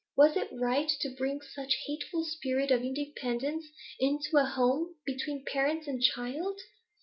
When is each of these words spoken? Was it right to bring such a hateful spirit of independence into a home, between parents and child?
Was 0.17 0.35
it 0.35 0.49
right 0.51 0.89
to 1.01 1.09
bring 1.15 1.41
such 1.41 1.75
a 1.75 1.85
hateful 1.85 2.25
spirit 2.25 2.71
of 2.71 2.81
independence 2.81 3.67
into 3.99 4.37
a 4.37 4.45
home, 4.45 4.95
between 5.05 5.45
parents 5.45 5.87
and 5.87 6.01
child? 6.01 6.59